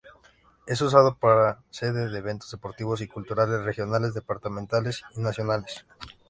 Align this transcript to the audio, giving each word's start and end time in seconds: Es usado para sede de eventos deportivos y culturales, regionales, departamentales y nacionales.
Es 0.65 0.81
usado 0.81 1.15
para 1.19 1.61
sede 1.69 2.09
de 2.09 2.17
eventos 2.17 2.49
deportivos 2.49 3.01
y 3.01 3.07
culturales, 3.07 3.61
regionales, 3.63 4.15
departamentales 4.15 5.03
y 5.15 5.19
nacionales. 5.19 5.85